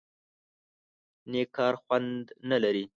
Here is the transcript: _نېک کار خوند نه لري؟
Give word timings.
_نېک 1.31 1.49
کار 1.57 1.73
خوند 1.81 2.25
نه 2.49 2.57
لري؟ 2.63 2.83